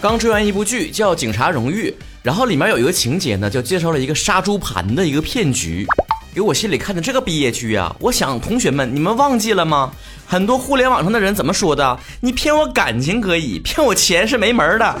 [0.00, 1.90] 刚追完一部剧叫《警察荣誉》，
[2.22, 5.84] 然后里面有一个情节呢，就介绍了一个杀猪盘的一个骗局。
[6.32, 7.94] 给我心里看的这个憋屈啊！
[7.98, 9.90] 我想同学们，你们忘记了吗？
[10.24, 11.98] 很多互联网上的人怎么说的？
[12.20, 14.94] 你骗我感情可以，骗我钱是没门儿的。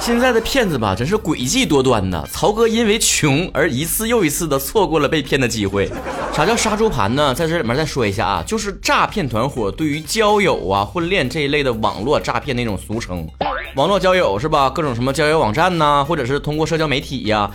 [0.00, 2.26] 现在的骗子吧，真是诡计多端的。
[2.32, 5.88] 曹哥因为穷而一次又一次的错过了被骗的机会。
[6.34, 7.32] 啥叫杀猪盘呢？
[7.32, 13.28] 在这里面再说一下啊，就是诈骗团伙对于交友啊、婚恋这一类的网络诈骗那种俗称。
[13.76, 14.68] 网络交友是吧？
[14.68, 17.48] 各种什么交友网站呐，或者是通过社交媒体呀，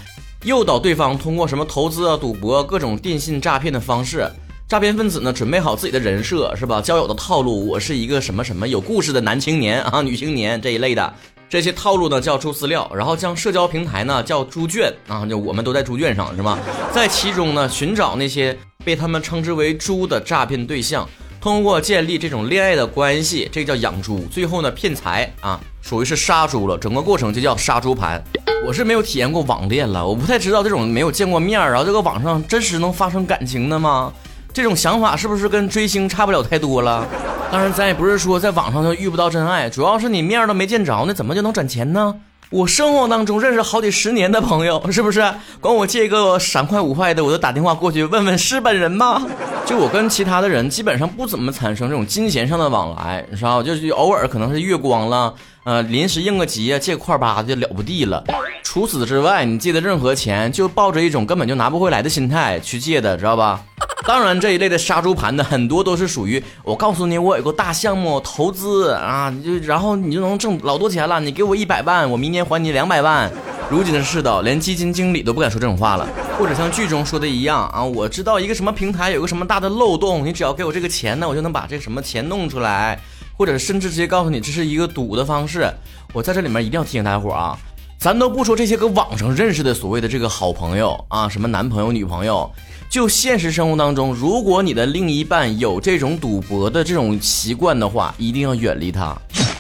[0.44, 4.30] 诱导对方通过什么投资啊、赌博、各种电信诈骗的方式。
[4.68, 6.82] 诈骗分子呢，准备好自己的人设是吧？
[6.82, 11.14] 交友的套路，我是一个什么什么有故事的男青年 啊、女青年这一类的
[11.50, 16.58] 这些套路呢，叫猪饲料，然后将社交平台呢叫猪圈啊，就我们都在猪圈上是吧？
[16.94, 21.08] 在其中呢，寻找那些被他们称之为猪的诈骗对象，
[21.46, 28.20] 通过建立这种恋爱的关系，这叫养猪，最后呢骗财啊，属于是杀猪了，整个过程就叫杀猪盘。
[28.66, 34.12] 我是没有体验过网恋了，我不太知道这种没有见过面，然后这个网上真实能发生感情的吗？
[34.52, 37.08] 这种想法是不是跟追星差不了太多了？
[37.52, 42.16] 当然，咱也不是说在网上就遇不到真爱，主要是你面都没见着，那怎么就能赚钱呢？
[42.52, 49.22] 我生活当中认识好几十年的朋友，是不是管我借个三块五块的，我就打电话过去问问是本人吗？
[49.66, 58.24] 就我跟其他的人基本上不怎么产生这种金钱上的往来，你知道就是偶尔可能是月光了，呃，临时应个急啊，借块八就了不地了。
[58.64, 63.62] 除此之外，你借的任何钱，就抱着一种根本就拿不回来的心态去借的，知道吧？
[64.08, 71.20] 当然，这一类的杀猪盘的很多都是属于我告诉你，我有个大项目投资啊，就然后你就能挣老多钱了。
[71.20, 73.32] 你给我一百万，我明年还你两百万。
[73.68, 76.08] 如今的世道，连基金经理都不敢说这种话了。
[76.38, 83.00] 或者像剧中说的一样啊，我知道一个什么平台有个什么大的漏洞，你只要给我这个钱呢，我就能把这什么钱弄出来。
[83.38, 85.70] 或者甚至直接告诉你这是一个赌的方式。
[86.14, 87.58] 我在这里面一定要提醒大家伙啊，
[87.98, 92.50] 咱都不说这些搁网上认识的所谓的这个好朋友啊，什么男朋友女朋友。
[92.88, 99.18] 就现实生活当中，如果你的另一半有这种赌博的这种习惯的话，一定要远离他。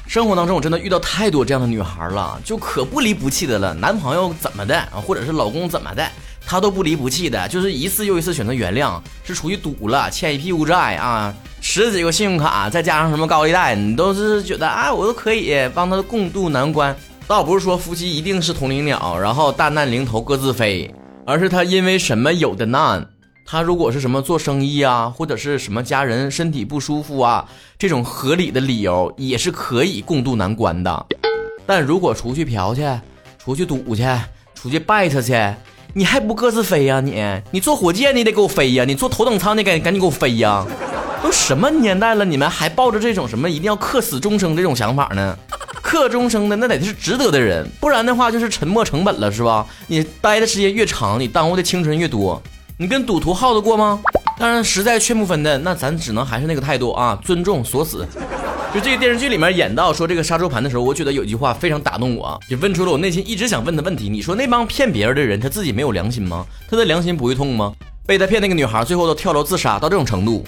[0.07, 3.73] 生活当中我真的遇到太多这样的女孩了，就可不离不弃的了。
[3.73, 6.07] 男朋友怎么的啊，或者是老公怎么的，
[6.45, 16.95] 她都不离不弃的，就是一次又一次选择原谅，是出去赌了，欠一屁股债啊，十几个信用卡，再加上什么高利贷，你都是觉得啊，我都可以帮他共度难关。
[17.27, 20.93] 倒不是说夫妻一定是同林鸟，然后大难临头各自飞，
[21.25, 23.03] 而是他因为什么有的难。
[23.47, 27.43] 他如果是什么做生意啊，或者是什么家人身体不舒服啊，
[27.79, 31.05] 这种合理的理由也是可以共度难关的。
[31.65, 32.87] 但如果出去嫖去，
[33.39, 34.03] 出去赌去，
[34.53, 35.33] 出去拜他去，
[35.93, 37.01] 你还不各自飞呀？
[37.01, 37.19] 你
[37.49, 38.85] 你坐火箭你得给我飞呀！
[38.85, 40.63] 你坐头等舱你赶赶紧给我飞呀！
[41.23, 45.35] 都什么年代了，你们还抱着这种什么一定要客死终生这种想法呢？
[45.85, 49.63] 客终生的那得是值得的人，不然的话就是沉没成本了，是吧？
[49.85, 52.41] 你待的时间越长，你耽误的青春越多。
[52.79, 54.01] 你跟赌徒耗得过吗？
[54.39, 58.03] 当然，实在劝不分的，那咱只能还是那个态度啊，尊重锁死。
[58.73, 64.09] 就这个电视剧里面演到说这个杀猪盘的时候，我觉得有一句话非常打动我，也问出了我内心一直想问的问题。
[64.09, 66.43] 你说那帮骗别人的人，他自己没有良心吗？
[66.67, 67.71] 他的良心不会痛吗？
[68.07, 70.43] 被他骗那个女孩，最后都跳楼自杀到这种程度，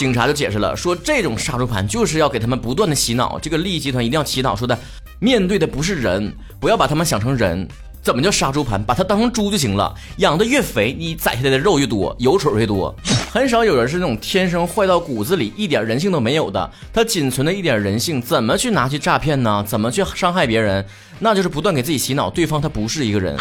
[0.00, 4.78] 警察就解释了，说这种杀猪盘就是要给他们不断的洗脑，这个利益集团一定要洗脑，说的
[5.18, 7.68] 面对的不是人，不要把他们想成人。
[8.00, 8.82] 怎么叫杀猪盘？
[8.82, 9.94] 把它当成猪就行了。
[10.16, 12.96] 养的越肥，你宰下来的肉越多，油水越多。
[13.30, 16.70] 很少有人是那种天生坏到骨子里，一点人性都没有的。
[16.94, 19.62] 他仅存的一点人性，怎么去拿去诈骗呢？
[19.68, 20.82] 怎么去伤害别人？
[21.18, 23.36] 那就是不断给自己洗脑，对方他不是一个人。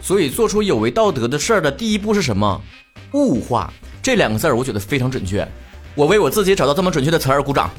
[0.00, 2.62] 所以做出有违道德的事儿的第一步是什么？
[3.10, 5.46] 物化这两个字儿，我觉得非常准确。
[5.96, 7.70] 我为我自己找到这么准确的词儿鼓掌。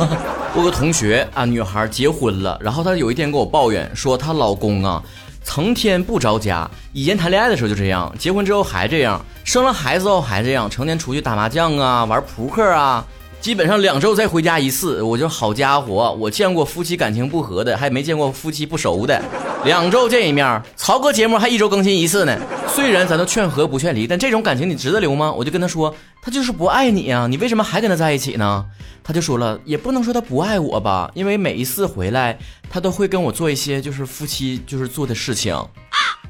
[0.54, 5.02] 我个同学啊，女孩结婚了，然后她有一天跟我抱怨说，她老公啊。
[5.44, 13.04] 成天不着家，以前谈恋爱的时候就这样，结婚之后还这样，生了孩子后还这样，成天出去打麻将啊，玩扑克啊，
[13.40, 15.02] 基本上两周再回家一次。
[15.02, 19.20] 我就好家伙，我见过夫妻感情不和的，还没见过夫妻不熟的。
[19.64, 22.36] 两周见一面，曹哥节目还一周更新一次呢。
[22.68, 25.32] 虽然咱都劝和不劝离，但这种感情你值得留吗？
[25.32, 28.64] 我就跟他说，他就是不爱你啊，你为什么还跟他在一起呢？
[29.04, 32.36] 他就说了，也不能说他不爱我吧，因为每一次回来，
[32.70, 35.56] 他都会跟我做一些就是夫妻就是做的事情。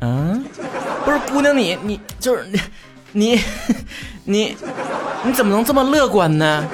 [0.01, 0.45] 嗯，
[1.05, 2.61] 不是姑娘你你就是你
[3.13, 3.41] 你
[4.25, 4.57] 你
[5.25, 6.67] 你怎么能这么乐观呢？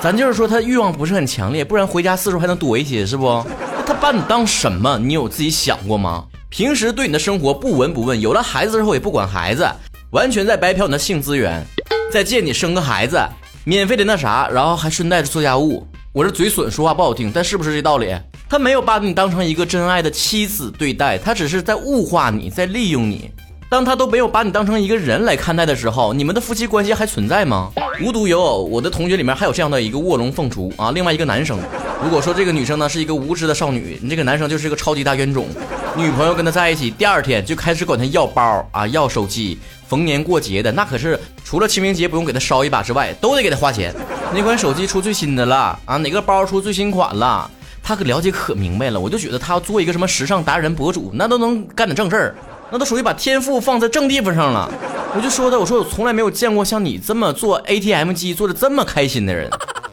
[0.00, 3.46] 咱就是说他欲望不是很强烈，不然回家次数还能多一些，是不？
[3.86, 4.98] 他把你当什么？
[4.98, 6.24] 你有自己想过吗？
[6.48, 9.68] 平时对你的生活不闻不问，有了孩子之后也不管孩子，
[10.10, 11.62] 完全在白嫖你的性资源。
[12.10, 13.20] 再借你生个孩子，
[13.64, 15.86] 免费的那啥，然后还顺带着做家务。
[16.12, 18.16] 我这嘴损，说话不好听，但是不是这道理？
[18.48, 23.30] 他没有把你当成一个真爱的妻子对待，他只是在物化你，在利用你。
[23.68, 27.70] 当他都没有把你当成一个人来看待的时候，你们的夫妻关系还存在吗？
[28.02, 30.92] 无独有偶，我的同学里面还有这样的一个卧龙凤雏啊。
[30.92, 31.58] 另外一个男生，
[32.04, 35.46] 如果说这个女生呢是一个无知的少女，你这个男生就是一个超级大冤种。
[35.96, 39.58] 女朋友跟他在一起，第二天就开始管他要包啊，要手机。
[39.88, 43.94] 逢年过节的那可是除了清明节不用给他烧一把之外，都得给他花钱。
[44.34, 45.96] 哪款手机出最新的了啊？
[45.96, 47.50] 哪个包出最新款了？
[47.82, 49.00] 他可了解可明白了。
[49.00, 52.34] 我就觉得他要做一个什么时尚达人博主，那都能干点正事儿。
[52.70, 54.70] 那都属于把天赋放在正地方上了。
[55.16, 59.48] 我就说他，我说我从来没有见过像你这么做 ATM 机做的这么开心的人。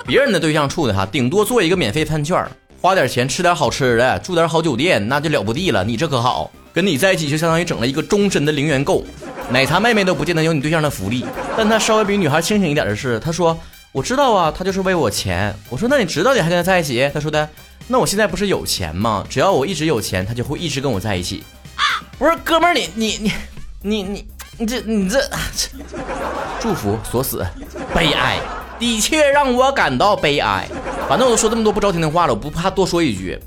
[0.05, 2.45] 别人的对象处的哈，顶多做一个免费饭券，
[2.81, 5.83] 花点钱吃点好吃的，住点好酒店，那就了不地了。
[5.83, 9.03] 你这可好，跟你在一起就相当于整了一个终身的零元购，
[9.49, 11.25] 奶茶妹妹都不见得有你对象的福利。
[11.55, 13.57] 但他稍微比女孩清醒一点的是，他说
[13.91, 15.53] 我知道啊，他就是为我钱。
[15.69, 17.09] 我说那你知道你还跟他在一起？
[17.13, 17.47] 他说的
[17.87, 19.23] 那我现在不是有钱吗？
[19.29, 21.43] 只要我一直有钱，他就会一直跟我在一起。
[22.17, 23.31] 不是哥们儿，你你你
[23.81, 24.25] 你你
[24.59, 25.19] 你这你这，
[26.59, 27.45] 祝福锁死，
[27.95, 28.37] 悲哀，
[28.81, 30.67] 的确让我感到悲哀。
[31.07, 33.37] 反正我都说这么多不着听的话了，我不怕多说一句。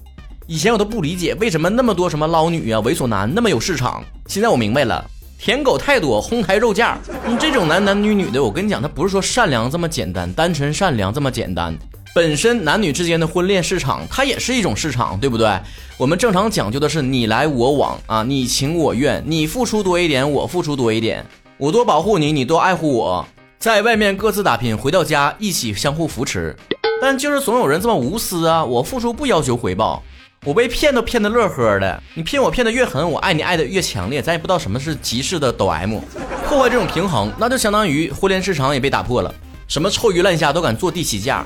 [0.46, 5.04] 以前我都不理解为什么那么多什么捞女啊、猥琐男那么有市场，现在我明白了，
[5.36, 6.96] 舔狗太多，哄抬肉价。
[7.26, 11.76] 你这种男男女女的，我跟你讲，他不是说善良这么简单，单纯善良这么简单。
[12.14, 15.50] 本身男女之间的婚恋市场，它也是一种市场，对不对？
[15.98, 21.26] 我们正常讲究的是你来我往啊，你情我愿，你付出多一点，我付出多一点，
[21.58, 23.26] 我多保护你，你多爱护我，
[23.64, 26.54] 在外面各自打拼，回到家一起相互扶持。
[27.00, 30.02] 但就是总有人这么无私啊，我付出不要求回报，
[30.44, 32.02] 我被骗都骗得乐呵的。
[32.12, 35.98] 你骗我骗得越狠，我爱你爱得越强烈，咱也不知道什么是极致的抖 M，
[36.46, 39.34] 破坏这种平衡，那就相当于婚恋市场也被打破了。
[39.66, 41.42] 什么臭鱼烂虾都敢坐地起价，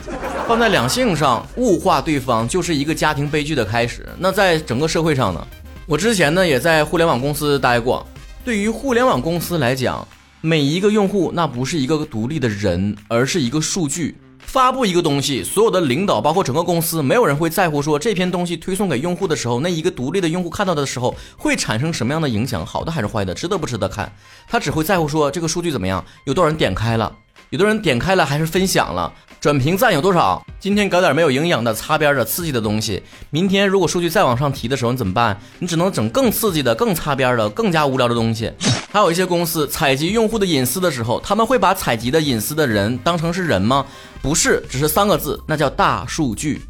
[0.48, 4.04] 放在两性上物化对方就是一个家庭悲剧的开始。
[4.18, 5.46] 那在整个社会上呢？
[5.86, 8.04] 我之前呢也在互联网公司待过。
[8.44, 10.04] 对于互联网公司来讲，
[10.40, 14.16] 每一个用户那不是一个独立的人，而是一个数据。
[14.38, 24.10] 发布一个东西，所有的领导包括整个公司，没有人会在乎说这篇东西推送给用户的时候，那一个独立的用户看到的时候会产生什么样的影响，好的还是坏的，值得不值得看？
[24.48, 27.12] 他只会在乎说这个数据怎么样，有多少人点开了。
[27.50, 30.46] 有的人点开了还是分享了，转评赞有多少？
[30.60, 35.38] 今天搞点没有营养的、擦边的、刺激的东西，明天如果数据再往上提的时候，你怎么办？
[35.58, 38.52] 你只能整更刺激的、更擦边的、更加无聊的东西。
[38.98, 43.86] 还有一些公司采集用户的隐私的时候，他们会把采集的隐私的人当成是人吗？
[44.20, 46.60] 不是，只是三个字，那叫大数据。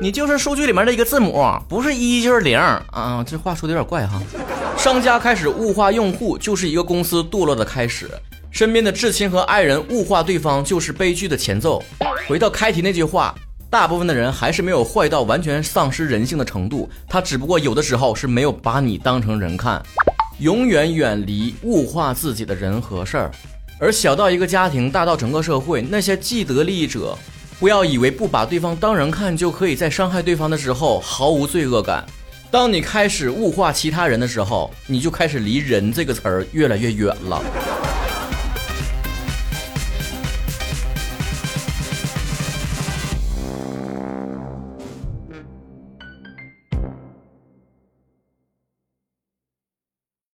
[0.00, 3.24] 你就是数据里面的一个字母，不是一就是零啊！
[3.24, 4.20] 这话说的有点怪哈。
[4.76, 8.10] 商家开始物化用户，就是一个公司堕落的开始。
[8.50, 11.80] 身边的至亲和爱人物化对方，就是悲剧的前奏。
[12.26, 13.32] 回到开题那句话，
[13.70, 19.80] 大部分的人还是没有坏到完全丧失人性的程度，他只不过有的时候是没有把你当成人看。
[20.38, 23.30] 永远远离物化自己的人和事儿。
[23.78, 27.16] 而小到一个家庭，大到整个社会，那些既得利益者，
[27.58, 32.04] 不要以为不把对方当人看就可以在伤害对方的时候毫无罪恶感。
[32.50, 37.95] 当你开始物化其他人的时候，你就开始离人这个词儿越来越远了。